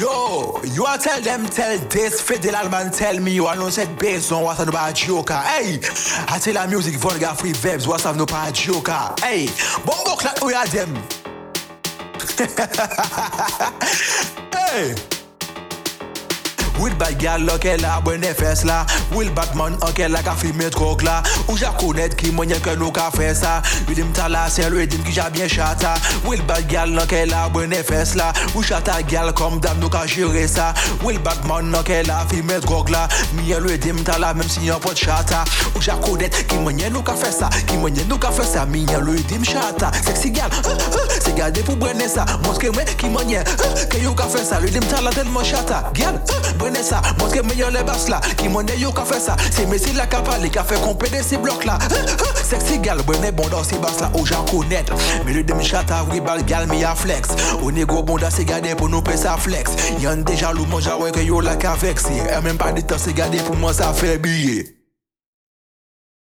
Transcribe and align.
Yo, 0.00 0.60
you 0.74 0.84
a 0.86 0.98
tell 0.98 1.20
them, 1.20 1.46
tell 1.46 1.78
this 1.78 2.20
Fidel 2.20 2.56
Alman 2.56 2.90
tell 2.90 3.20
me 3.20 3.32
you 3.32 3.46
a 3.46 3.54
nou 3.54 3.70
set 3.70 3.96
bass 3.96 4.32
on 4.32 4.42
what's 4.42 4.58
up 4.58 4.66
nou 4.66 4.74
pa 4.74 4.90
joka 4.90 5.38
ah. 5.38 5.44
Hey, 5.54 5.78
a 6.26 6.40
tell 6.40 6.56
a 6.56 6.66
music 6.66 6.98
vulgar 6.98 7.36
free 7.36 7.52
vibes 7.52 7.86
what's 7.86 8.04
up 8.04 8.16
nou 8.16 8.26
pa 8.26 8.50
joka 8.50 9.14
ah. 9.14 9.14
Hey, 9.22 9.46
bongo 9.86 10.16
klak 10.18 10.42
ou 10.42 10.50
ya 10.50 10.64
dem 10.66 10.98
Hey 14.54 15.13
Will 16.84 16.94
bad 16.96 17.18
gal 17.18 17.40
loke 17.40 17.78
la, 17.80 17.98
bwene 18.04 18.34
fes 18.36 18.62
la. 18.68 18.84
Will 19.16 19.30
Batman 19.32 19.72
anke 19.86 20.04
la 20.12 20.20
ka 20.20 20.34
fi 20.36 20.50
met 20.52 20.74
kok 20.76 21.00
la. 21.02 21.22
Ou 21.48 21.56
ja 21.56 21.70
konet 21.80 22.12
ki 22.20 22.28
mwenye 22.36 22.58
ke 22.60 22.74
nou 22.76 22.92
ka 22.92 23.06
fe 23.14 23.30
sa? 23.32 23.54
Ridim 23.88 24.10
tala 24.12 24.42
sel 24.52 24.74
ridim 24.76 25.00
ki 25.06 25.14
ja 25.16 25.30
bien 25.32 25.48
chata. 25.48 25.94
Will 26.28 26.42
bad 26.44 26.68
gal 26.68 26.92
loke 26.92 27.22
la, 27.30 27.46
bwene 27.54 27.80
fes 27.88 28.12
la. 28.20 28.26
Ou 28.52 28.60
chata 28.60 28.98
gal 29.08 29.32
kom 29.32 29.56
dam 29.64 29.80
nou 29.80 29.88
ka 29.88 30.02
jire 30.04 30.44
sa. 30.44 30.74
Will 31.00 31.16
Batman 31.24 31.72
anke 31.72 32.02
la 32.04 32.18
fi 32.28 32.42
met 32.44 32.68
kok 32.68 32.92
la 32.92 33.06
Miye 33.38 33.62
ridim 33.64 34.04
tala 34.04 34.34
mem 34.36 34.52
si 34.52 34.66
yon 34.68 34.84
pot 34.84 34.92
chata. 34.92 35.40
Ou 35.72 35.80
ja 35.80 35.96
konet 36.04 36.36
ki 36.52 36.60
mwenye 36.66 36.92
nou 36.92 37.00
ka 37.00 37.16
fe 37.16 37.32
sa? 37.32 37.48
Ki 37.64 37.80
mwenye 37.80 38.04
nou 38.12 38.20
ka 38.20 38.34
fe 38.36 38.44
sa? 38.44 38.66
Miye 38.68 39.00
ridim 39.08 39.48
chata. 39.48 39.88
Sexy 40.04 40.34
gal, 40.36 40.52
uh, 40.68 40.76
uh, 40.76 41.16
se 41.16 41.32
gade 41.32 41.64
pou 41.64 41.80
bwene 41.80 42.12
sa 42.12 42.28
Monske 42.44 42.68
mwen 42.76 42.92
ki 43.00 43.08
mwenye 43.08 43.40
uh, 43.40 43.82
Ke 43.88 44.04
yon 44.04 44.12
ka 44.18 44.28
fe 44.28 44.44
sa 44.44 44.60
Ridim 44.60 44.84
tala 44.92 45.16
telman 45.16 45.48
chata. 45.48 45.80
Gal, 45.96 46.20
bwene 46.74 46.84
sa 46.84 47.00
Montre 47.18 47.42
meilleur 47.46 47.70
les 47.70 47.82
basses 47.82 48.08
là 48.08 48.20
Qui 48.36 48.48
monnaie 48.48 48.78
yo 48.78 48.92
ka 48.92 49.04
fait 49.04 49.20
ça. 49.20 49.36
C'est 49.50 49.66
Messi 49.66 49.92
la 49.92 50.06
parlé 50.06 50.50
Ka 50.50 50.64
fait 50.64 50.80
compléter 50.80 51.22
ces 51.22 51.36
blocs 51.36 51.64
là. 51.64 51.78
Sexy 52.42 52.78
gal 52.78 52.98
Bonnet 53.06 53.32
bon 53.32 53.48
dans 53.48 53.62
ces 53.62 53.76
basses 53.76 54.00
là 54.00 54.10
Ou 54.18 54.26
j'en 54.26 54.44
connaît 54.44 54.84
Mais 55.24 55.32
le 55.32 55.42
demi 55.42 55.64
chata 55.64 56.04
Oui 56.10 56.20
bal 56.20 56.44
gal 56.44 56.66
mi 56.68 56.84
a 56.84 56.94
flex. 56.94 57.28
Au 57.62 57.70
négo 57.70 58.02
bon 58.02 58.16
dans 58.16 58.30
ces 58.30 58.44
Pour 58.76 58.88
nous 58.88 59.02
payer 59.02 59.18
sa 59.18 59.36
flex. 59.36 59.70
Y'en 60.00 60.16
déjà 60.16 60.52
loup 60.52 60.66
Mon 60.66 60.78
ouais 60.78 61.12
que 61.12 61.20
yo 61.20 61.40
la 61.40 61.56
ka 61.56 61.74
vexé. 61.74 62.12
Et 62.14 62.42
même 62.42 62.58
pas 62.58 62.72
de 62.72 62.80
temps 62.80 62.96
c'est 62.98 63.14
gardé 63.14 63.38
Pour 63.38 63.56
moi 63.56 63.72
ça 63.72 63.92
fait 63.92 64.18
billet 64.18 64.83